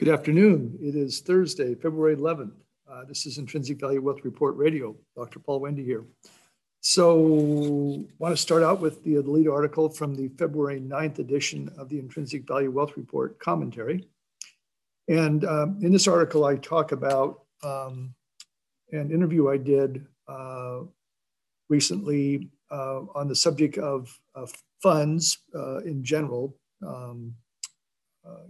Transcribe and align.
Good 0.00 0.08
afternoon. 0.08 0.76
It 0.82 0.96
is 0.96 1.20
Thursday, 1.20 1.76
February 1.76 2.16
11th. 2.16 2.50
Uh, 2.90 3.04
this 3.04 3.26
is 3.26 3.38
Intrinsic 3.38 3.78
Value 3.78 4.02
Wealth 4.02 4.24
Report 4.24 4.56
Radio. 4.56 4.96
Dr. 5.16 5.38
Paul 5.38 5.60
Wendee 5.60 5.84
here. 5.84 6.04
So, 6.80 7.14
I 7.14 8.14
want 8.18 8.34
to 8.34 8.36
start 8.36 8.64
out 8.64 8.80
with 8.80 9.04
the, 9.04 9.18
lead 9.18 9.46
article 9.46 9.88
from 9.88 10.16
the 10.16 10.30
February 10.36 10.80
9th 10.80 11.20
edition 11.20 11.70
of 11.78 11.88
the 11.88 12.00
Intrinsic 12.00 12.44
Value 12.44 12.72
Wealth 12.72 12.96
Report 12.96 13.38
commentary. 13.38 14.08
And 15.06 15.44
um, 15.44 15.78
in 15.80 15.92
this 15.92 16.08
article, 16.08 16.44
I 16.44 16.56
talk 16.56 16.90
about 16.90 17.42
um, 17.62 18.16
an 18.90 19.12
interview 19.12 19.48
I 19.48 19.58
did 19.58 20.04
uh, 20.26 20.80
recently 21.68 22.50
uh, 22.68 23.02
on 23.14 23.28
the 23.28 23.36
subject 23.36 23.78
of, 23.78 24.12
funds 24.82 25.38
uh, 25.54 25.78
in 25.82 26.02
general, 26.02 26.56
um, 26.84 27.32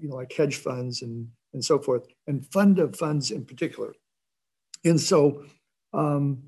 you 0.01 0.09
know, 0.09 0.17
like 0.17 0.33
hedge 0.33 0.57
funds 0.57 1.03
and, 1.03 1.29
and 1.53 1.65
so 1.65 1.79
forth, 1.79 2.07
and 2.27 2.47
fund 2.53 2.79
of 2.79 2.97
funds 2.97 3.31
in 3.31 3.45
particular. 3.45 3.95
And 4.85 5.01
so, 5.01 5.45
um, 5.93 6.43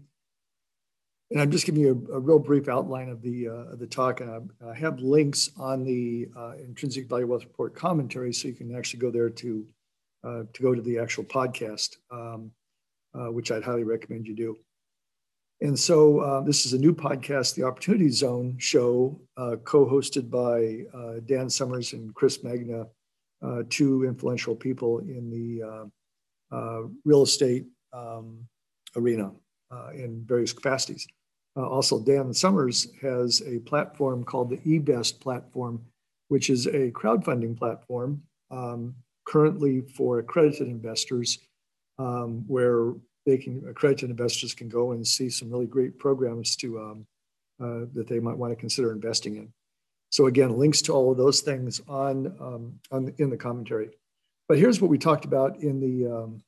and 1.31 1.41
I'm 1.41 1.51
just 1.51 1.67
giving 1.67 1.81
you 1.81 2.07
a, 2.11 2.17
a 2.17 2.21
real 2.21 2.39
brief 2.39 2.69
outline 2.69 3.09
of 3.09 3.21
the, 3.23 3.49
uh, 3.49 3.73
of 3.73 3.79
the 3.79 3.87
talk, 3.87 4.21
and 4.21 4.31
I, 4.31 4.71
I 4.71 4.75
have 4.75 5.01
links 5.01 5.51
on 5.57 5.85
the 5.85 6.29
uh, 6.37 6.53
Intrinsic 6.59 7.09
Value 7.09 7.27
Wealth 7.27 7.45
Report 7.45 7.75
commentary, 7.75 8.33
so 8.33 8.49
you 8.49 8.55
can 8.55 8.77
actually 8.77 9.01
go 9.01 9.11
there 9.11 9.31
to, 9.31 9.67
uh, 10.25 10.43
to 10.53 10.63
go 10.63 10.75
to 10.75 10.83
the 10.83 10.99
actual 10.99 11.25
podcast, 11.25 11.97
um, 12.11 12.53
uh, 13.15 13.33
which 13.33 13.51
I'd 13.51 13.65
highly 13.65 13.85
recommend 13.85 14.27
you 14.27 14.37
do. 14.37 14.57
And 15.63 15.79
so 15.79 16.21
uh, 16.21 16.41
this 16.43 16.67
is 16.67 16.75
a 16.75 16.79
new 16.79 16.95
podcast, 16.95 17.55
the 17.55 17.63
Opportunity 17.63 18.11
Zone 18.11 18.57
show, 18.59 19.19
uh, 19.39 19.57
co-hosted 19.65 20.29
by 20.31 20.85
uh, 20.97 21.21
Dan 21.25 21.49
Summers 21.49 21.95
and 21.95 22.15
Chris 22.15 22.45
Magna, 22.45 22.87
uh, 23.43 23.63
two 23.69 24.05
influential 24.05 24.55
people 24.55 25.01
in 25.01 25.31
the 25.31 25.63
uh, 25.63 26.57
uh, 26.57 26.83
real 27.05 27.23
estate 27.23 27.67
um, 27.93 28.47
arena 28.97 29.31
in 29.95 30.25
various 30.27 30.53
capacities. 30.53 31.07
also, 31.57 32.01
Dan 32.01 32.33
Summers 32.33 32.89
has 33.03 33.43
a 33.47 33.59
platform 33.61 34.25
called 34.25 34.51
the 34.51 34.59
eVest 34.59 35.21
platform, 35.21 35.85
which 36.29 36.51
is 36.51 36.67
a 36.67 36.91
crowdfunding 36.93 37.57
platform 37.57 38.23
um, 38.51 38.95
currently 39.27 39.83
for 39.83 40.19
accredited 40.21 40.69
investors, 40.69 41.39
um, 41.99 42.45
where 42.47 42.95
they 43.27 43.37
can 43.37 43.63
accredited 43.69 44.09
investors 44.09 44.55
can 44.55 44.69
go 44.69 44.93
and 44.93 45.07
see 45.07 45.29
some 45.29 45.51
really 45.51 45.67
great 45.67 45.99
programs 45.99 46.57
to 46.57 46.79
um, 46.79 47.07
uh, 47.61 47.87
that 47.93 48.07
they 48.09 48.21
might 48.21 48.37
want 48.37 48.53
to 48.53 48.57
consider 48.57 48.93
investing 48.93 49.37
in. 49.37 49.53
So 50.17 50.29
again, 50.29 50.57
links 50.57 50.81
to 50.81 50.95
all 50.95 51.13
of 51.13 51.19
those 51.19 51.43
things 51.43 51.83
on, 51.87 52.35
um, 52.41 52.81
on 52.91 53.13
in 53.19 53.29
the 53.29 53.37
commentary. 53.37 53.91
But 54.49 54.57
here's 54.57 54.81
what 54.81 54.91
we 54.91 54.97
talked 54.97 55.27
about 55.27 55.61
in 55.61 55.79
the 55.79 56.11
um, 56.11 56.43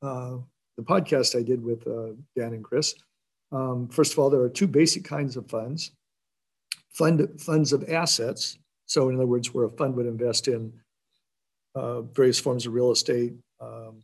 uh, 0.00 0.36
the 0.76 0.84
podcast 0.84 1.36
I 1.36 1.42
did 1.42 1.60
with 1.60 1.84
uh, 1.88 2.12
Dan 2.36 2.52
and 2.52 2.62
Chris. 2.62 2.94
Um, 3.50 3.88
first 3.88 4.12
of 4.12 4.20
all, 4.20 4.30
there 4.30 4.42
are 4.42 4.48
two 4.48 4.68
basic 4.68 5.02
kinds 5.02 5.36
of 5.36 5.50
funds: 5.50 5.90
fund 6.90 7.28
funds 7.40 7.72
of 7.72 7.90
assets. 7.90 8.56
So 8.86 9.08
in 9.08 9.16
other 9.16 9.26
words, 9.26 9.52
where 9.52 9.64
a 9.64 9.70
fund 9.70 9.96
would 9.96 10.06
invest 10.06 10.46
in 10.46 10.72
uh, 11.74 12.02
various 12.02 12.38
forms 12.38 12.66
of 12.66 12.72
real 12.72 12.92
estate, 12.92 13.32
um, 13.60 13.98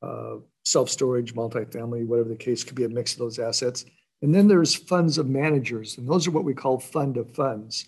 uh, 0.00 0.36
self-storage, 0.64 1.34
multifamily, 1.34 2.06
whatever 2.06 2.28
the 2.28 2.36
case, 2.36 2.62
could 2.62 2.76
be 2.76 2.84
a 2.84 2.88
mix 2.88 3.14
of 3.14 3.18
those 3.18 3.40
assets. 3.40 3.84
And 4.22 4.32
then 4.32 4.46
there's 4.46 4.76
funds 4.76 5.18
of 5.18 5.28
managers, 5.28 5.98
and 5.98 6.08
those 6.08 6.28
are 6.28 6.30
what 6.30 6.44
we 6.44 6.54
call 6.54 6.78
fund 6.78 7.16
of 7.16 7.34
funds. 7.34 7.84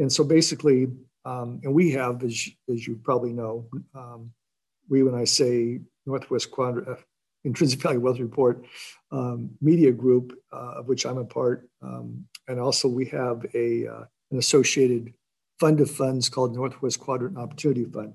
And 0.00 0.12
so 0.12 0.24
basically, 0.24 0.88
um, 1.24 1.60
and 1.62 1.72
we 1.72 1.92
have, 1.92 2.24
as, 2.24 2.48
as 2.68 2.86
you 2.86 2.98
probably 3.04 3.32
know, 3.32 3.68
um, 3.94 4.32
we, 4.88 5.02
when 5.02 5.14
I 5.14 5.24
say 5.24 5.80
Northwest 6.06 6.50
Quadrant, 6.50 6.88
uh, 6.88 6.96
Intrinsic 7.44 7.80
Value 7.80 8.00
Wealth 8.00 8.18
Report 8.18 8.64
um, 9.12 9.50
media 9.60 9.92
group, 9.92 10.36
uh, 10.52 10.78
of 10.78 10.88
which 10.88 11.06
I'm 11.06 11.18
a 11.18 11.24
part, 11.24 11.68
um, 11.82 12.24
and 12.48 12.58
also 12.58 12.88
we 12.88 13.06
have 13.06 13.46
a, 13.54 13.86
uh, 13.86 14.04
an 14.30 14.38
associated 14.38 15.12
fund 15.58 15.80
of 15.80 15.90
funds 15.90 16.28
called 16.28 16.54
Northwest 16.54 16.98
Quadrant 16.98 17.38
Opportunity 17.38 17.84
Fund. 17.84 18.14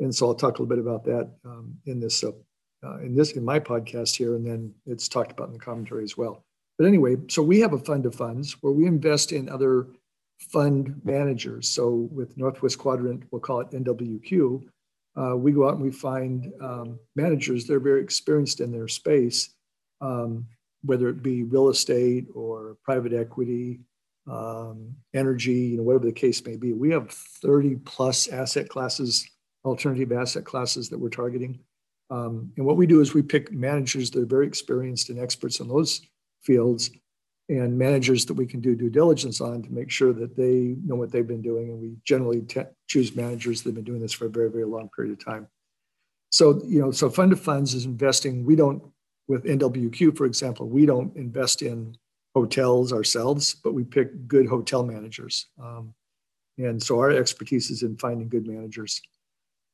And 0.00 0.14
so 0.14 0.26
I'll 0.26 0.34
talk 0.34 0.58
a 0.58 0.62
little 0.62 0.76
bit 0.76 0.84
about 0.84 1.04
that 1.04 1.32
um, 1.44 1.76
in 1.86 2.00
this 2.00 2.22
uh, 2.22 2.32
uh, 2.84 2.98
in 2.98 3.14
this 3.14 3.32
in 3.32 3.44
my 3.44 3.58
podcast 3.58 4.14
here, 4.16 4.36
and 4.36 4.46
then 4.46 4.72
it's 4.84 5.08
talked 5.08 5.32
about 5.32 5.48
in 5.48 5.54
the 5.54 5.58
commentary 5.58 6.04
as 6.04 6.16
well. 6.16 6.44
But 6.76 6.86
anyway, 6.86 7.16
so 7.28 7.42
we 7.42 7.60
have 7.60 7.72
a 7.72 7.78
fund 7.78 8.04
of 8.04 8.14
funds 8.14 8.52
where 8.60 8.72
we 8.72 8.86
invest 8.86 9.32
in 9.32 9.48
other 9.48 9.86
fund 10.38 11.00
managers. 11.04 11.68
So 11.68 12.08
with 12.10 12.36
Northwest 12.36 12.78
Quadrant, 12.78 13.24
we'll 13.30 13.40
call 13.40 13.60
it 13.60 13.70
NWQ. 13.70 14.62
Uh, 15.16 15.36
we 15.36 15.52
go 15.52 15.66
out 15.66 15.74
and 15.74 15.82
we 15.82 15.90
find 15.90 16.52
um, 16.60 16.98
managers 17.14 17.66
that 17.66 17.74
are 17.74 17.80
very 17.80 18.02
experienced 18.02 18.60
in 18.60 18.70
their 18.70 18.88
space, 18.88 19.54
um, 20.00 20.46
whether 20.82 21.08
it 21.08 21.22
be 21.22 21.42
real 21.42 21.68
estate 21.68 22.26
or 22.34 22.76
private 22.84 23.14
equity, 23.14 23.80
um, 24.30 24.94
energy, 25.14 25.52
you 25.52 25.76
know, 25.78 25.82
whatever 25.82 26.06
the 26.06 26.12
case 26.12 26.44
may 26.44 26.56
be. 26.56 26.72
We 26.72 26.90
have 26.90 27.10
30 27.10 27.76
plus 27.76 28.28
asset 28.28 28.68
classes, 28.68 29.26
alternative 29.64 30.12
asset 30.12 30.44
classes 30.44 30.88
that 30.90 30.98
we're 30.98 31.08
targeting. 31.08 31.60
Um, 32.10 32.52
and 32.56 32.66
what 32.66 32.76
we 32.76 32.86
do 32.86 33.00
is 33.00 33.14
we 33.14 33.22
pick 33.22 33.52
managers 33.52 34.10
that 34.10 34.22
are 34.22 34.26
very 34.26 34.46
experienced 34.46 35.08
and 35.08 35.18
experts 35.18 35.60
in 35.60 35.68
those 35.68 36.02
fields 36.42 36.90
and 37.48 37.78
managers 37.78 38.26
that 38.26 38.34
we 38.34 38.46
can 38.46 38.60
do 38.60 38.74
due 38.74 38.90
diligence 38.90 39.40
on 39.40 39.62
to 39.62 39.72
make 39.72 39.90
sure 39.90 40.12
that 40.12 40.36
they 40.36 40.76
know 40.84 40.96
what 40.96 41.12
they've 41.12 41.26
been 41.26 41.42
doing. 41.42 41.70
And 41.70 41.80
we 41.80 41.96
generally 42.04 42.44
choose 42.88 43.14
managers 43.14 43.62
that 43.62 43.68
have 43.68 43.76
been 43.76 43.84
doing 43.84 44.00
this 44.00 44.12
for 44.12 44.26
a 44.26 44.30
very, 44.30 44.50
very 44.50 44.64
long 44.64 44.88
period 44.94 45.12
of 45.12 45.24
time. 45.24 45.46
So, 46.30 46.60
you 46.66 46.80
know, 46.80 46.90
so 46.90 47.08
fund 47.08 47.32
of 47.32 47.40
funds 47.40 47.72
is 47.74 47.84
investing. 47.84 48.44
We 48.44 48.56
don't, 48.56 48.82
with 49.28 49.44
NWQ, 49.44 50.16
for 50.16 50.26
example, 50.26 50.68
we 50.68 50.86
don't 50.86 51.16
invest 51.16 51.62
in 51.62 51.96
hotels 52.34 52.92
ourselves, 52.92 53.54
but 53.54 53.74
we 53.74 53.84
pick 53.84 54.26
good 54.26 54.46
hotel 54.46 54.82
managers. 54.82 55.46
Um, 55.62 55.94
and 56.58 56.82
so 56.82 56.98
our 56.98 57.10
expertise 57.10 57.70
is 57.70 57.82
in 57.82 57.96
finding 57.96 58.28
good 58.28 58.46
managers. 58.46 59.00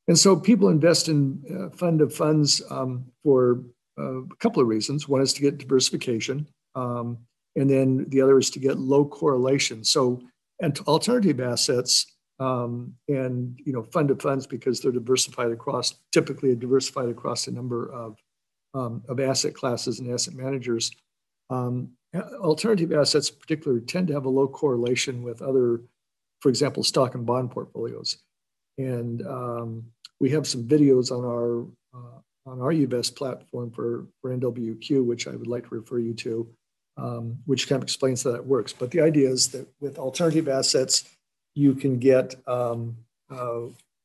And 0.09 0.19
so 0.19 0.37
people 0.37 0.69
invest 0.69 1.09
in 1.09 1.43
uh, 1.51 1.77
fund 1.77 2.01
of 2.01 2.15
funds 2.15 2.61
um, 2.71 3.07
for 3.23 3.63
uh, 3.99 4.23
a 4.23 4.37
couple 4.39 4.61
of 4.61 4.69
reasons. 4.69 5.09
One 5.09 5.23
is 5.23 5.33
to 5.35 5.41
get 5.41 5.59
diversification, 5.59 6.49
um, 6.75 7.19
and 7.57 7.69
then 7.69 8.07
the 8.09 8.21
other 8.21 8.39
is 8.39 8.51
to 8.51 8.59
get 8.59 8.79
low 8.79 9.05
correlation. 9.05 9.85
So, 9.85 10.23
and 10.61 10.79
alternative 10.81 11.41
assets 11.41 12.07
um, 12.39 12.95
and 13.09 13.59
you 13.65 13.73
know 13.73 13.83
fund 13.83 14.11
of 14.11 14.21
funds 14.21 14.47
because 14.47 14.81
they're 14.81 14.93
diversified 14.93 15.53
across, 15.53 15.95
typically 16.13 16.55
diversified 16.57 17.09
across 17.09 17.47
a 17.47 17.53
number 17.53 17.91
of 17.93 18.19
um, 18.75 19.03
of 19.09 19.21
asset 19.21 19.55
classes 19.55 20.01
and 20.01 20.13
asset 20.13 20.35
managers. 20.35 20.91
Um, 21.51 21.91
alternative 22.41 22.93
assets, 22.93 23.31
in 23.31 23.37
particular, 23.37 23.81
tend 23.81 24.09
to 24.09 24.15
have 24.15 24.25
a 24.25 24.31
low 24.31 24.49
correlation 24.49 25.23
with 25.23 25.43
other, 25.43 25.83
for 26.41 26.49
example, 26.49 26.83
stock 26.83 27.15
and 27.15 27.27
bond 27.27 27.51
portfolios. 27.51 28.19
And 28.79 29.27
um, 29.27 29.85
we 30.21 30.31
have 30.31 30.47
some 30.47 30.65
videos 30.65 31.11
on 31.11 31.25
our 31.25 31.67
uh, 31.95 32.21
on 32.47 32.61
our 32.61 32.73
eVest 32.73 33.15
platform 33.15 33.71
for, 33.71 34.07
for 34.21 34.37
NWQ, 34.37 35.05
which 35.05 35.29
I 35.29 35.33
would 35.33 35.47
like 35.47 35.69
to 35.69 35.75
refer 35.75 35.99
you 35.99 36.13
to, 36.15 36.49
um, 36.97 37.39
which 37.47 37.69
kind 37.69 37.79
of 37.79 37.85
explains 37.85 38.23
how 38.23 38.33
that 38.33 38.47
works. 38.47 38.73
But 38.73 38.91
the 38.91 39.01
idea 39.01 39.31
is 39.31 39.49
that 39.49 39.67
with 39.81 39.99
alternative 39.99 40.49
assets, 40.49 41.05
you 41.55 41.75
can 41.75 41.99
get 41.99 42.35
um, 42.47 42.97
uh, 43.31 43.63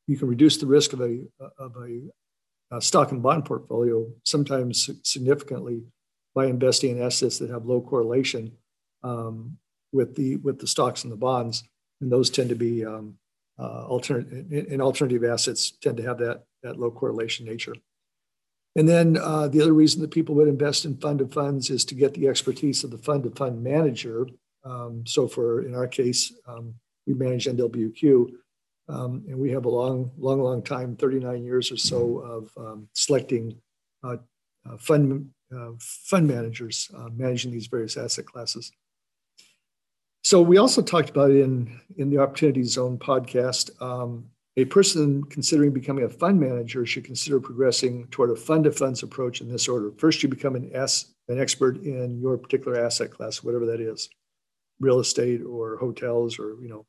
you 0.07 0.17
can 0.17 0.27
reduce 0.27 0.57
the 0.57 0.65
risk 0.65 0.93
of 0.93 1.01
a 1.01 1.21
of 1.57 1.75
a, 1.77 2.01
a, 2.75 2.81
stock 2.81 3.11
and 3.11 3.21
bond 3.21 3.45
portfolio 3.45 4.07
sometimes 4.23 4.89
significantly 5.03 5.83
by 6.33 6.45
investing 6.45 6.97
in 6.97 7.03
assets 7.03 7.39
that 7.39 7.49
have 7.49 7.65
low 7.65 7.81
correlation 7.81 8.51
um, 9.03 9.57
with 9.91 10.15
the 10.15 10.37
with 10.37 10.59
the 10.59 10.67
stocks 10.67 11.03
and 11.03 11.11
the 11.11 11.17
bonds, 11.17 11.63
and 12.01 12.11
those 12.11 12.29
tend 12.29 12.49
to 12.49 12.55
be 12.55 12.85
um, 12.85 13.17
uh, 13.59 13.85
alternative 13.85 14.51
in 14.51 14.81
alternative 14.81 15.23
assets 15.23 15.72
tend 15.72 15.97
to 15.97 16.03
have 16.03 16.17
that 16.19 16.43
that 16.63 16.79
low 16.79 16.91
correlation 16.91 17.45
nature. 17.45 17.75
And 18.78 18.88
then 18.88 19.18
uh, 19.18 19.47
the 19.47 19.59
other 19.59 19.74
reason 19.74 20.02
that 20.02 20.12
people 20.12 20.35
would 20.35 20.47
invest 20.47 20.85
in 20.85 20.97
fund 20.97 21.20
of 21.20 21.34
funds 21.34 21.72
is 21.72 21.84
to 21.85 21.96
get 21.96 22.14
the 22.14 22.28
expertise 22.28 22.84
of 22.84 22.91
the 22.91 22.97
fund 23.00 23.26
of 23.26 23.35
fund 23.35 23.64
manager. 23.64 24.28
Um, 24.64 25.03
so 25.08 25.28
for 25.28 25.64
in 25.64 25.74
our 25.74 25.88
case, 25.88 26.32
um, 26.47 26.76
we 27.08 27.16
manage 27.16 27.46
NWQ, 27.46 28.29
um, 28.88 29.24
and 29.28 29.40
we 29.40 29.50
have 29.50 29.66
a 29.66 29.70
long, 29.70 30.12
long, 30.20 30.41
long 30.41 30.62
time, 30.62 30.96
39 30.96 31.44
years 31.44 31.72
or 31.72 31.78
so 31.78 32.20
of 32.20 32.52
um, 32.56 32.88
selecting 32.94 33.59
uh, 34.03 34.18
uh, 34.70 34.78
fund 34.78 35.32
uh, 35.52 35.72
fund 35.79 36.28
managers 36.28 36.91
uh, 36.96 37.09
managing 37.16 37.52
these 37.52 37.68
various 37.68 37.97
asset 37.97 38.26
classes. 38.26 38.72
So 40.24 40.41
we 40.41 40.58
also 40.58 40.84
talked 40.84 41.09
about 41.09 41.32
in 41.32 41.79
in 41.97 42.12
the 42.12 42.20
Opportunity 42.20 42.62
Zone 42.64 43.00
podcast. 43.00 43.72
A 44.57 44.65
person 44.65 45.23
considering 45.25 45.71
becoming 45.71 46.03
a 46.03 46.09
fund 46.09 46.39
manager 46.39 46.83
should 46.83 47.05
consider 47.05 47.39
progressing 47.39 48.07
toward 48.07 48.31
a 48.31 48.35
fund 48.35 48.65
of 48.65 48.75
funds 48.75 49.03
approach 49.03 49.39
in 49.39 49.49
this 49.49 49.67
order. 49.67 49.91
First, 49.97 50.23
you 50.23 50.29
become 50.29 50.55
an 50.55 50.71
S, 50.73 51.13
an 51.27 51.39
expert 51.39 51.83
in 51.83 52.19
your 52.19 52.37
particular 52.39 52.83
asset 52.83 53.11
class, 53.11 53.43
whatever 53.43 53.67
that 53.67 53.79
is, 53.79 54.09
real 54.79 54.99
estate 54.99 55.43
or 55.43 55.77
hotels 55.77 56.39
or 56.39 56.55
you 56.59 56.69
know. 56.69 56.85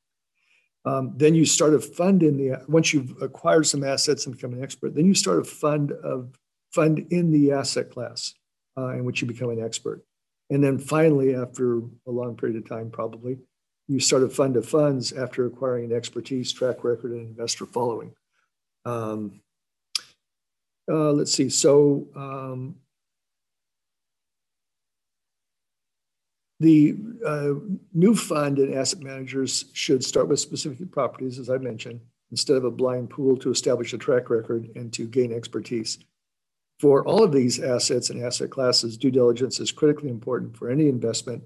Um, 0.87 1.13
then 1.17 1.35
you 1.35 1.45
start 1.45 1.75
a 1.75 1.81
fund 1.81 2.23
in 2.23 2.39
the 2.39 2.65
once 2.69 2.95
you've 2.95 3.21
acquired 3.21 3.67
some 3.67 3.85
assets 3.85 4.25
and 4.25 4.35
become 4.35 4.55
an 4.55 4.63
expert. 4.63 4.95
Then 4.95 5.05
you 5.05 5.15
start 5.15 5.41
a 5.41 5.45
fund 5.45 5.93
of 5.93 6.35
fund 6.73 7.07
in 7.11 7.31
the 7.31 7.53
asset 7.53 7.91
class 7.91 8.33
uh, 8.79 8.91
in 8.91 9.05
which 9.05 9.21
you 9.21 9.29
become 9.29 9.51
an 9.51 9.63
expert. 9.63 10.03
And 10.49 10.65
then 10.65 10.79
finally, 10.79 11.35
after 11.35 11.81
a 11.81 12.11
long 12.11 12.35
period 12.35 12.57
of 12.57 12.67
time, 12.67 12.91
probably, 12.91 13.39
you 13.89 13.99
start 13.99 14.23
a 14.23 14.29
fund 14.29 14.57
of 14.57 14.69
funds 14.69 15.13
after 15.13 15.47
acquiring 15.47 15.87
an 15.87 15.97
expertise, 15.97 16.53
track 16.53 16.85
record, 16.85 17.13
and 17.13 17.23
investor 17.23 17.65
following. 17.65 18.15
Um, 18.85 19.41
uh, 20.91 21.13
let's 21.13 21.33
see. 21.33 21.49
So 21.49 22.07
um, 22.15 22.77
the 26.61 26.97
uh, 27.27 27.55
new 27.95 28.15
fund 28.15 28.59
and 28.59 28.75
asset 28.75 29.01
managers 29.01 29.67
should 29.73 30.05
start 30.05 30.29
with 30.29 30.39
specific 30.39 30.91
properties, 30.91 31.39
as 31.39 31.49
I 31.49 31.57
mentioned, 31.57 32.01
instead 32.31 32.57
of 32.57 32.65
a 32.65 32.71
blind 32.71 33.09
pool 33.09 33.39
to 33.39 33.51
establish 33.51 33.95
a 33.95 33.99
track 33.99 34.29
record 34.29 34.71
and 34.77 34.93
to 34.93 35.07
gain 35.07 35.33
expertise. 35.33 35.99
For 36.79 37.05
all 37.07 37.25
of 37.25 37.33
these 37.33 37.59
assets 37.59 38.11
and 38.11 38.23
asset 38.23 38.51
classes, 38.51 38.99
due 38.99 39.11
diligence 39.11 39.61
is 39.61 39.73
critically 39.73 40.11
important 40.11 40.57
for 40.57 40.71
any 40.71 40.89
investment 40.89 41.43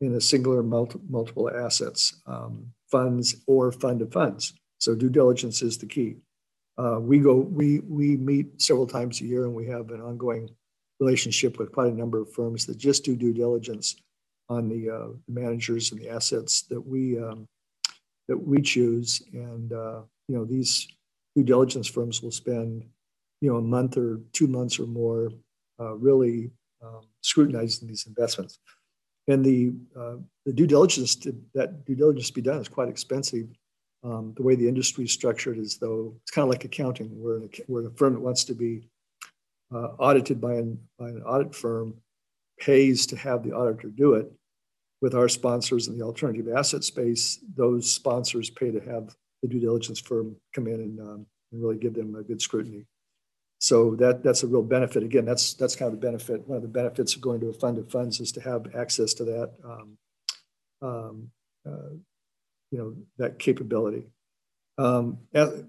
in 0.00 0.14
a 0.14 0.20
singular 0.20 0.62
multi- 0.62 1.00
multiple 1.08 1.50
assets, 1.50 2.20
um, 2.26 2.72
funds 2.90 3.36
or 3.46 3.72
fund 3.72 4.02
of 4.02 4.12
funds. 4.12 4.54
So 4.78 4.94
due 4.94 5.08
diligence 5.10 5.62
is 5.62 5.78
the 5.78 5.86
key. 5.86 6.16
Uh, 6.76 6.98
we 7.00 7.18
go, 7.20 7.36
we 7.36 7.80
we 7.80 8.16
meet 8.16 8.60
several 8.60 8.86
times 8.86 9.20
a 9.20 9.24
year, 9.24 9.44
and 9.44 9.54
we 9.54 9.66
have 9.66 9.90
an 9.90 10.00
ongoing 10.00 10.50
relationship 11.00 11.58
with 11.58 11.72
quite 11.72 11.92
a 11.92 11.96
number 11.96 12.20
of 12.20 12.32
firms 12.32 12.66
that 12.66 12.76
just 12.78 13.04
do 13.04 13.16
due 13.16 13.32
diligence 13.32 13.96
on 14.48 14.68
the, 14.68 14.90
uh, 14.90 15.08
managers 15.28 15.90
and 15.90 16.00
the 16.00 16.08
assets 16.08 16.62
that 16.62 16.80
we 16.80 17.18
um, 17.18 17.46
that 18.28 18.36
we 18.36 18.60
choose. 18.60 19.22
And 19.32 19.72
uh, 19.72 20.02
you 20.28 20.36
know, 20.36 20.44
these 20.44 20.88
due 21.34 21.44
diligence 21.44 21.86
firms 21.86 22.22
will 22.22 22.32
spend 22.32 22.84
you 23.40 23.50
know 23.50 23.58
a 23.58 23.62
month 23.62 23.96
or 23.96 24.20
two 24.32 24.46
months 24.46 24.78
or 24.78 24.86
more 24.86 25.30
uh, 25.80 25.94
really 25.94 26.50
um, 26.82 27.02
scrutinizing 27.20 27.88
these 27.88 28.06
investments. 28.06 28.58
And 29.28 29.44
the 29.44 29.72
uh, 29.98 30.16
the 30.44 30.52
due 30.52 30.66
diligence 30.66 31.16
to, 31.16 31.34
that 31.54 31.84
due 31.86 31.94
diligence 31.94 32.28
to 32.28 32.34
be 32.34 32.42
done 32.42 32.60
is 32.60 32.68
quite 32.68 32.88
expensive. 32.88 33.46
Um, 34.02 34.34
the 34.36 34.42
way 34.42 34.54
the 34.54 34.68
industry 34.68 35.04
is 35.04 35.12
structured 35.12 35.56
is 35.56 35.78
though 35.78 36.14
it's 36.20 36.30
kind 36.30 36.44
of 36.44 36.50
like 36.50 36.66
accounting, 36.66 37.08
where, 37.22 37.40
where 37.66 37.86
a 37.86 37.90
firm 37.92 38.12
that 38.12 38.20
wants 38.20 38.44
to 38.44 38.54
be 38.54 38.86
uh, 39.74 39.92
audited 39.98 40.40
by 40.40 40.54
an, 40.54 40.78
by 40.98 41.08
an 41.08 41.22
audit 41.22 41.54
firm 41.54 41.94
pays 42.60 43.06
to 43.06 43.16
have 43.16 43.42
the 43.42 43.52
auditor 43.52 43.88
do 43.88 44.14
it. 44.14 44.30
With 45.00 45.14
our 45.14 45.28
sponsors 45.28 45.88
in 45.88 45.98
the 45.98 46.04
alternative 46.04 46.48
asset 46.54 46.84
space, 46.84 47.38
those 47.56 47.90
sponsors 47.90 48.50
pay 48.50 48.70
to 48.70 48.80
have 48.80 49.14
the 49.42 49.48
due 49.48 49.60
diligence 49.60 50.00
firm 50.00 50.36
come 50.54 50.66
in 50.66 50.80
and, 50.80 51.00
um, 51.00 51.26
and 51.52 51.62
really 51.62 51.76
give 51.76 51.94
them 51.94 52.14
a 52.14 52.22
good 52.22 52.40
scrutiny. 52.40 52.84
So 53.64 53.94
that 53.96 54.22
that's 54.22 54.42
a 54.42 54.46
real 54.46 54.62
benefit. 54.62 55.02
Again, 55.02 55.24
that's 55.24 55.54
that's 55.54 55.76
kind 55.76 55.92
of 55.92 55.98
the 55.98 56.06
benefit. 56.06 56.46
One 56.46 56.56
of 56.56 56.62
the 56.62 56.68
benefits 56.68 57.14
of 57.14 57.22
going 57.22 57.40
to 57.40 57.48
a 57.48 57.52
fund 57.52 57.78
of 57.78 57.90
funds 57.90 58.20
is 58.20 58.32
to 58.32 58.40
have 58.40 58.74
access 58.74 59.14
to 59.14 59.24
that, 59.24 59.52
um, 59.64 59.98
um, 60.82 61.30
uh, 61.66 61.94
you 62.70 62.78
know, 62.78 62.94
that 63.18 63.38
capability. 63.38 64.08
Um, 64.76 65.18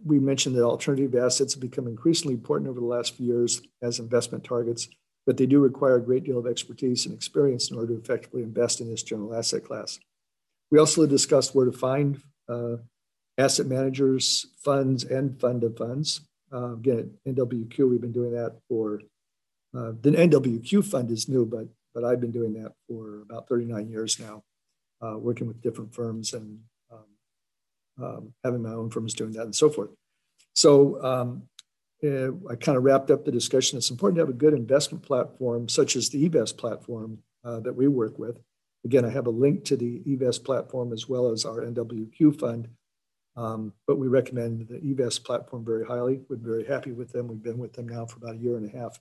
we 0.04 0.20
mentioned 0.20 0.56
that 0.56 0.64
alternative 0.64 1.14
assets 1.16 1.54
have 1.54 1.62
become 1.62 1.88
increasingly 1.88 2.34
important 2.34 2.70
over 2.70 2.80
the 2.80 2.86
last 2.86 3.16
few 3.16 3.28
years 3.28 3.62
as 3.82 4.00
investment 4.00 4.44
targets 4.44 4.90
but 5.26 5.38
they 5.38 5.46
do 5.46 5.60
require 5.60 5.96
a 5.96 6.02
great 6.02 6.24
deal 6.24 6.38
of 6.38 6.48
expertise 6.48 7.06
and 7.06 7.16
experience 7.16 7.72
in 7.72 7.78
order 7.78 7.94
to 7.94 8.00
effectively 8.00 8.44
invest 8.44 8.80
in 8.80 8.90
this 8.90 9.04
general 9.04 9.36
asset 9.36 9.64
class. 9.64 10.00
We 10.72 10.80
also 10.80 11.06
discussed 11.08 11.56
where 11.56 11.66
to 11.66 11.72
find 11.72 12.22
uh, 12.48 12.78
asset 13.38 13.66
managers, 13.66 14.46
funds, 14.64 15.04
and 15.04 15.40
fund 15.40 15.64
of 15.64 15.78
funds. 15.78 16.22
Uh, 16.54 16.74
again, 16.74 17.12
at 17.26 17.36
NWQ, 17.36 17.90
we've 17.90 18.02
been 18.02 18.12
doing 18.12 18.34
that 18.34 18.58
for 18.70 19.02
uh, 19.76 19.92
the 20.02 20.12
NWQ 20.12 20.86
fund 20.86 21.12
is 21.12 21.28
new, 21.28 21.46
but 21.46 21.68
but 21.94 22.04
I've 22.04 22.20
been 22.20 22.32
doing 22.32 22.54
that 22.62 22.74
for 22.88 23.22
about 23.22 23.48
39 23.48 23.90
years 23.90 24.20
now, 24.20 24.44
uh, 25.02 25.18
working 25.18 25.48
with 25.48 25.62
different 25.62 25.96
firms 25.96 26.34
and 26.34 26.60
um, 26.92 28.06
um, 28.06 28.34
having 28.44 28.62
my 28.62 28.72
own 28.72 28.90
firms 28.90 29.14
doing 29.14 29.32
that 29.32 29.44
and 29.44 29.56
so 29.56 29.70
forth. 29.70 29.92
So 30.54 31.02
um, 31.02 31.44
uh, 32.04 32.32
I 32.50 32.56
kind 32.56 32.78
of 32.78 32.84
wrapped 32.84 33.12
up 33.12 33.24
the 33.24 33.32
discussion. 33.32 33.78
It's 33.78 33.90
important 33.90 34.18
to 34.18 34.24
have 34.24 34.30
a 34.30 34.38
good 34.38 34.54
investment 34.54 35.06
platform, 35.06 35.70
such 35.70 35.96
as 35.96 36.10
the 36.10 36.30
eVest 36.30 36.58
platform 36.58 37.20
uh, 37.46 37.62
that 37.62 37.76
we 37.76 37.88
work 37.88 38.20
with. 38.20 38.40
Again, 38.84 39.06
I 39.06 39.10
have 39.10 39.28
a 39.28 39.32
link 39.32 39.64
to 39.66 39.78
the 39.78 40.02
eVest 40.06 40.44
platform 40.44 40.92
as 40.92 41.08
well 41.08 41.32
as 41.32 41.46
our 41.46 41.62
NWQ 41.62 42.40
fund. 42.40 42.68
Um, 43.38 43.74
but 43.86 43.98
we 43.98 44.08
recommend 44.08 44.68
the 44.68 44.80
eVest 44.80 45.26
platform 45.26 45.66
very 45.66 45.86
highly. 45.86 46.22
We're 46.30 46.38
very 46.38 46.66
happy 46.66 46.94
with 46.94 47.12
them. 47.12 47.28
We've 47.28 47.44
been 47.44 47.58
with 47.58 47.74
them 47.74 47.88
now 47.90 48.06
for 48.06 48.18
about 48.18 48.36
a 48.36 48.40
year 48.40 48.56
and 48.56 48.74
a 48.74 48.78
half. 48.78 49.00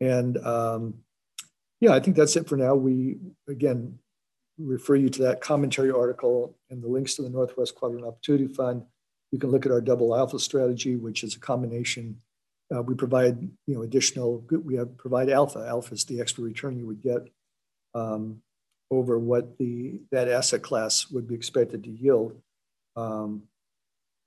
And 0.00 0.38
um, 0.38 0.94
yeah, 1.80 1.92
I 1.92 2.00
think 2.00 2.16
that's 2.16 2.36
it 2.36 2.48
for 2.48 2.56
now. 2.56 2.74
We, 2.74 3.18
again, 3.48 3.98
refer 4.58 4.94
you 4.94 5.08
to 5.08 5.22
that 5.22 5.40
commentary 5.40 5.90
article 5.90 6.56
and 6.70 6.82
the 6.82 6.88
links 6.88 7.14
to 7.16 7.22
the 7.22 7.30
Northwest 7.30 7.74
Quadrant 7.74 8.06
Opportunity 8.06 8.46
Fund 8.46 8.84
you 9.30 9.38
can 9.38 9.50
look 9.50 9.66
at 9.66 9.72
our 9.72 9.80
double 9.80 10.16
alpha 10.16 10.38
strategy, 10.38 10.96
which 10.96 11.22
is 11.22 11.36
a 11.36 11.40
combination. 11.40 12.20
Uh, 12.74 12.82
we 12.82 12.94
provide, 12.94 13.40
you 13.66 13.74
know, 13.74 13.82
additional. 13.82 14.44
We 14.50 14.76
have 14.76 14.96
provide 14.96 15.28
alpha. 15.28 15.64
Alpha 15.66 15.94
is 15.94 16.04
the 16.04 16.20
extra 16.20 16.44
return 16.44 16.78
you 16.78 16.86
would 16.86 17.02
get 17.02 17.28
um, 17.94 18.42
over 18.90 19.18
what 19.18 19.58
the 19.58 20.00
that 20.10 20.28
asset 20.28 20.62
class 20.62 21.10
would 21.10 21.28
be 21.28 21.34
expected 21.34 21.84
to 21.84 21.90
yield 21.90 22.40
um, 22.96 23.42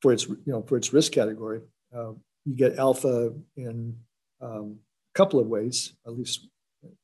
for 0.01 0.13
its, 0.13 0.27
you 0.27 0.37
know, 0.45 0.61
for 0.61 0.77
its 0.77 0.93
risk 0.93 1.11
category. 1.11 1.61
Uh, 1.95 2.13
you 2.45 2.55
get 2.55 2.77
alpha 2.77 3.33
in 3.55 3.95
um, 4.41 4.79
a 5.13 5.17
couple 5.17 5.39
of 5.39 5.47
ways. 5.47 5.93
At 6.05 6.13
least 6.13 6.47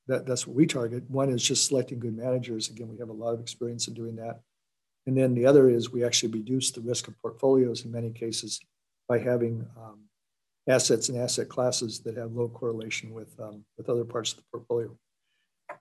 that, 0.08 0.26
that's 0.26 0.46
what 0.46 0.56
we 0.56 0.66
target. 0.66 1.10
One 1.10 1.30
is 1.30 1.44
just 1.44 1.68
selecting 1.68 2.00
good 2.00 2.18
managers. 2.18 2.70
Again, 2.70 2.90
we 2.90 2.98
have 2.98 3.10
a 3.10 3.14
lot 3.14 3.34
of 3.34 3.40
experience 3.40 3.88
in 3.88 3.94
doing 3.94 4.16
that. 4.18 4.42
And 5.08 5.18
then 5.18 5.34
the 5.34 5.46
other 5.46 5.70
is 5.70 5.92
we 5.92 6.04
actually 6.04 6.34
reduce 6.34 6.72
the 6.72 6.82
risk 6.82 7.08
of 7.08 7.20
portfolios 7.22 7.86
in 7.86 7.92
many 7.92 8.12
cases 8.12 8.60
by 9.08 9.20
having 9.20 9.66
um, 9.78 10.02
assets 10.68 11.10
and 11.10 11.18
asset 11.18 11.50
classes 11.50 12.00
that 12.02 12.18
have 12.18 12.34
low 12.34 12.50
correlation 12.50 13.14
with, 13.14 13.40
um, 13.40 13.64
with 13.78 13.90
other 13.90 14.04
parts 14.04 14.34
of 14.34 14.38
the 14.38 14.44
portfolio. 14.52 14.96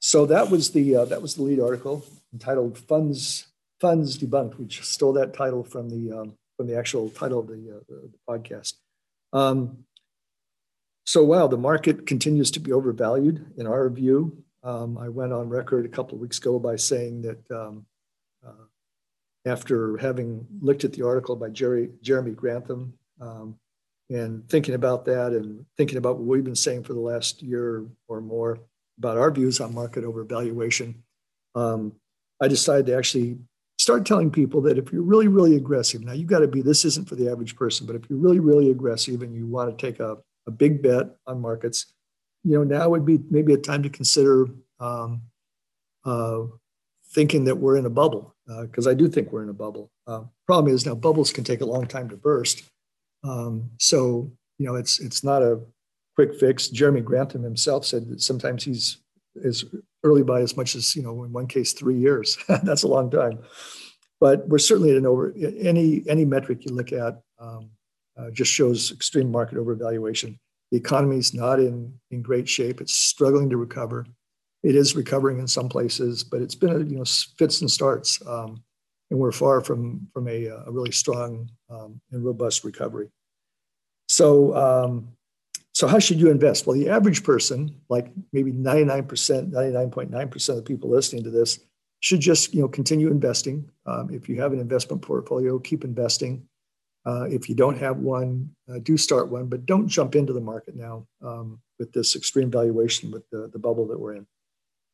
So 0.01 0.27
that 0.27 0.51
was 0.51 0.71
the 0.71 0.97
uh, 0.97 1.05
that 1.07 1.23
was 1.23 1.35
the 1.35 1.43
lead 1.43 1.61
article 1.61 2.05
entitled 2.33 2.79
"Funds 2.79 3.48
Funds 3.81 4.19
Debunked." 4.19 4.59
We 4.59 4.67
just 4.67 4.93
stole 4.93 5.13
that 5.15 5.35
title 5.35 5.65
from 5.65 5.89
the 5.89 6.19
um, 6.19 6.35
from 6.57 6.67
the 6.67 6.77
actual 6.77 7.09
title 7.11 7.39
of 7.39 7.47
the, 7.47 7.77
uh, 7.77 7.81
the, 7.89 8.11
podcast. 8.29 8.75
Um, 9.33 9.85
so 11.07 11.25
wow, 11.25 11.47
the 11.47 11.57
market 11.57 12.07
continues 12.07 12.51
to 12.51 12.61
be 12.61 12.73
overvalued 12.73 13.55
in 13.57 13.67
our 13.67 13.89
view. 13.89 14.45
Um, 14.65 14.99
I 14.99 15.09
went 15.09 15.33
on 15.33 15.49
record 15.49 15.87
a 15.87 15.89
couple 15.89 16.17
of 16.17 16.21
weeks 16.21 16.39
ago 16.39 16.59
by 16.59 16.77
saying 16.77 17.23
that 17.23 17.51
um, 17.51 17.87
uh, 18.47 18.67
after 19.47 19.97
having 19.99 20.47
looked 20.61 20.85
at 20.85 20.93
the 20.93 21.07
article 21.07 21.37
by 21.37 21.49
Jerry, 21.49 21.91
Jeremy 22.03 22.33
Grantham 22.33 22.93
um, 23.21 23.57
and 24.11 24.47
thinking 24.49 24.75
about 24.75 25.05
that 25.05 25.33
and 25.33 25.65
thinking 25.77 25.99
about 25.99 26.17
what 26.17 26.27
we've 26.27 26.45
been 26.45 26.57
saying 26.57 26.83
for 26.83 26.93
the 26.93 27.01
last 27.01 27.43
year 27.43 27.87
or 28.09 28.21
more 28.21 28.59
about 28.99 29.17
our 29.17 29.31
views 29.31 29.61
on 29.61 29.75
market 29.75 30.05
overvaluation, 30.05 30.97
um, 31.55 31.93
I 32.43 32.49
decided 32.49 32.87
to 32.87 32.97
actually 32.97 33.39
start 33.89 34.05
telling 34.05 34.31
people 34.31 34.61
that 34.61 34.77
if 34.77 34.93
you're 34.93 35.01
really, 35.01 35.29
really 35.29 35.57
aggressive, 35.57 36.03
now 36.05 36.13
you've 36.13 36.29
got 36.29 36.41
to 36.41 36.47
be, 36.47 36.61
this 36.61 36.85
isn't 36.85 37.09
for 37.09 37.15
the 37.15 37.27
average 37.27 37.57
person, 37.57 37.87
but 37.87 37.97
if 37.97 38.03
you're 38.11 38.19
really, 38.19 38.39
really 38.39 38.71
aggressive 38.71 39.23
and 39.23 39.35
you 39.35 39.47
want 39.47 39.71
to 39.71 39.87
take 39.87 39.99
a, 39.99 40.19
a 40.47 40.51
big 40.51 40.83
bet 40.83 41.07
on 41.27 41.41
markets, 41.41 41.87
you 42.45 42.53
know, 42.53 42.65
now 42.65 42.87
would 42.91 43.07
be 43.07 43.19
maybe 43.31 43.55
a 43.55 43.57
time 43.57 43.83
to 43.83 43.89
consider 43.89 44.47
um, 44.79 45.23
uh, 46.05 46.41
thinking 47.13 47.45
that 47.45 47.57
we're 47.57 47.79
in 47.79 47.87
a 47.87 47.91
bubble 47.91 48.35
because 48.61 48.87
uh, 48.87 48.91
I 48.91 48.95
do 48.95 49.09
think 49.09 49.33
we're 49.33 49.43
in 49.43 49.49
a 49.49 49.55
bubble. 49.55 49.91
Uh, 50.07 50.25
problem 50.47 50.75
is 50.75 50.85
now 50.85 50.95
bubbles 50.95 51.33
can 51.33 51.43
take 51.43 51.63
a 51.63 51.67
long 51.67 51.87
time 51.87 52.11
to 52.11 52.17
burst. 52.17 52.65
Um, 53.25 53.71
so 53.79 54.31
you 54.59 54.67
know 54.67 54.75
it's 54.75 55.01
it's 55.01 55.25
not 55.25 55.41
a 55.41 55.61
quick 56.15 56.35
fix. 56.35 56.69
Jeremy 56.69 57.01
Grantham 57.01 57.43
himself 57.43 57.87
said 57.87 58.11
that 58.11 58.21
sometimes 58.21 58.65
he's 58.65 58.99
is 59.43 59.65
early 60.05 60.23
by 60.23 60.41
as 60.41 60.57
much 60.57 60.75
as 60.75 60.95
you 60.95 61.03
know 61.03 61.25
in 61.25 61.33
one 61.33 61.47
case 61.47 61.73
three 61.73 61.99
years. 61.99 62.39
That's 62.49 62.83
a 62.83 62.89
long 62.89 63.11
time. 63.11 63.41
But 64.21 64.49
we're 64.49 64.59
certainly 64.59 64.91
at 64.91 64.97
an 64.97 65.07
over 65.07 65.33
any 65.37 66.03
any 66.09 66.25
metric 66.25 66.65
you 66.65 66.75
look 66.75 66.93
at 66.93 67.21
um, 67.39 67.71
uh, 68.19 68.31
just 68.31 68.53
shows 68.53 68.93
extreme 68.93 69.31
market 69.31 69.59
overvaluation. 69.59 70.39
The 70.71 70.79
economy 70.79 71.19
is 71.19 71.35
not 71.35 71.61
in 71.61 71.95
in 72.11 72.23
great 72.23 72.49
shape. 72.49 72.81
It's 72.81 72.95
struggling 72.95 73.51
to 73.51 73.57
recover 73.57 74.07
it 74.63 74.75
is 74.75 74.97
recovering 74.97 75.39
in 75.39 75.47
some 75.47 75.69
places, 75.69 76.25
but 76.25 76.43
it's 76.43 76.55
been 76.55 76.71
a 76.71 76.79
you 76.79 76.97
know 76.97 77.05
fits 77.39 77.61
and 77.61 77.71
starts, 77.71 78.21
um, 78.27 78.63
and 79.11 79.19
we're 79.19 79.33
far 79.33 79.61
from 79.61 80.09
from 80.13 80.29
a, 80.29 80.47
a 80.47 80.71
really 80.71 80.91
strong 80.91 81.49
um, 81.71 82.01
and 82.11 82.25
robust 82.25 82.65
recovery. 82.65 83.09
So, 84.09 84.57
um, 84.57 85.09
so 85.79 85.87
how 85.87 86.01
should 86.01 86.19
you 86.19 86.29
invest? 86.29 86.67
Well, 86.67 86.77
the 86.77 86.89
average 86.89 87.23
person, 87.23 87.73
like 87.89 88.11
maybe 88.33 88.51
99%, 88.51 89.07
99.9% 89.53 90.49
of 90.49 90.57
the 90.57 90.63
people 90.63 90.91
listening 90.91 91.23
to 91.23 91.31
this, 91.31 91.61
should 92.01 92.19
just 92.19 92.53
you 92.53 92.63
know 92.63 92.67
continue 92.67 93.13
investing. 93.13 93.71
Um, 93.87 94.11
if 94.13 94.29
you 94.29 94.41
have 94.41 94.53
an 94.53 94.59
investment 94.59 95.03
portfolio, 95.03 95.57
keep 95.61 95.85
investing. 95.85 96.43
Uh, 97.07 97.27
if 97.31 97.49
you 97.49 97.55
don't 97.55 97.79
have 97.79 97.99
one, 97.99 98.51
uh, 98.69 98.81
do 98.83 98.97
start 98.97 99.29
one, 99.29 99.47
but 99.47 99.67
don't 99.67 99.87
jump 99.87 100.17
into 100.17 100.33
the 100.33 100.41
market 100.41 100.75
now 100.75 101.07
um, 101.25 101.61
with 101.79 101.93
this 101.93 102.17
extreme 102.17 102.51
valuation 102.51 103.13
with 103.13 103.23
the, 103.31 103.49
the 103.53 103.59
bubble 103.61 103.87
that 103.87 104.01
we're 104.01 104.17
in. 104.17 104.27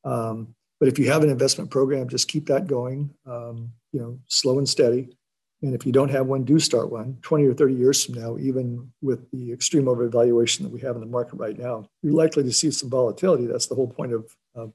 Um, 0.05 0.55
but 0.81 0.91
if 0.91 0.99
you 0.99 1.11
have 1.11 1.23
an 1.23 1.31
investment 1.31 1.71
program, 1.71 2.11
just 2.11 2.29
keep 2.29 2.45
that 2.49 2.67
going, 2.67 3.09
um, 3.25 3.73
you 3.93 4.01
know, 4.01 4.19
slow 4.27 4.59
and 4.59 4.69
steady. 4.69 5.17
And 5.65 5.75
if 5.75 5.87
you 5.87 5.93
don't 5.93 6.11
have 6.11 6.27
one, 6.27 6.45
do 6.45 6.59
start 6.61 6.91
one. 6.91 7.17
20 7.23 7.47
or 7.47 7.55
30 7.55 7.75
years 7.75 8.05
from 8.05 8.17
now, 8.17 8.37
even 8.39 8.93
with 9.01 9.31
the 9.31 9.51
extreme 9.51 9.85
overvaluation 9.85 10.59
that 10.59 10.69
we 10.69 10.81
have 10.81 10.95
in 10.95 11.01
the 11.01 11.07
market 11.07 11.37
right 11.37 11.59
now, 11.59 11.89
you're 12.03 12.13
likely 12.13 12.43
to 12.43 12.53
see 12.53 12.71
some 12.71 12.91
volatility. 12.91 13.47
That's 13.47 13.67
the 13.67 13.75
whole 13.75 13.89
point 13.89 14.13
of, 14.13 14.37
of 14.55 14.75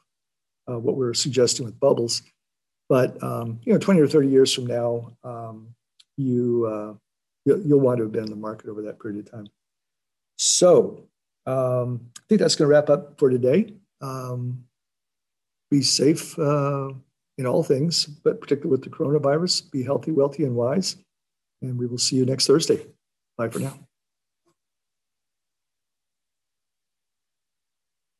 uh, 0.67 0.79
what 0.79 0.95
we're 0.95 1.13
suggesting 1.13 1.63
with 1.63 1.79
bubbles. 1.79 2.23
But 2.89 3.21
um, 3.21 3.59
you 3.65 3.71
know, 3.71 3.77
20 3.77 4.01
or 4.01 4.07
30 4.07 4.29
years 4.29 4.51
from 4.51 4.65
now, 4.65 5.11
um, 5.23 5.75
you 6.17 6.65
uh, 6.65 6.93
you'll, 7.45 7.61
you'll, 7.61 7.79
want 7.81 7.97
to 7.97 8.05
have 8.05 8.11
been 8.11 8.23
in 8.23 8.31
the 8.31 8.35
market 8.35 8.67
over 8.67 8.81
that 8.81 8.99
period 8.99 9.19
of 9.19 9.31
time. 9.31 9.47
So 10.37 11.07
um, 11.45 12.09
I 12.17 12.21
think 12.27 12.41
that's 12.41 12.55
going 12.55 12.67
to 12.67 12.73
wrap 12.73 12.89
up 12.89 13.19
for 13.19 13.29
today. 13.29 13.75
Um, 14.01 14.63
be 15.69 15.83
safe 15.83 16.37
uh, 16.39 16.93
in 17.39 17.47
all 17.47 17.63
things, 17.63 18.05
but 18.05 18.41
particularly 18.41 18.69
with 18.69 18.83
the 18.83 18.89
coronavirus. 18.89 19.71
Be 19.71 19.81
healthy, 19.81 20.11
wealthy, 20.11 20.43
and 20.43 20.55
wise. 20.55 20.97
And 21.61 21.79
we 21.79 21.87
will 21.87 21.97
see 21.97 22.17
you 22.17 22.25
next 22.25 22.47
Thursday. 22.47 22.85
Bye 23.37 23.47
for 23.47 23.59
now. 23.59 23.88